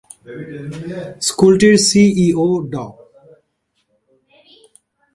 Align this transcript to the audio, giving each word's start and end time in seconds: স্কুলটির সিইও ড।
স্কুলটির 1.27 1.75
সিইও 1.87 2.47
ড। 2.71 2.75